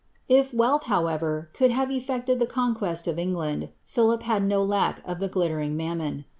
IT 0.27 0.51
wealth, 0.51 0.85
however, 0.85 1.51
(«aU 1.61 1.69
have 1.69 1.89
eflecied 1.89 2.39
the 2.39 2.47
conquest 2.47 3.07
of 3.07 3.19
England, 3.19 3.69
Philip 3.85 4.23
had 4.23 4.43
no 4.43 4.63
lack 4.63 4.99
of 5.07 5.19
thi 5.19 5.27
gla* 5.27 5.47
lering 5.49 5.75
inammoo. 5.77 6.23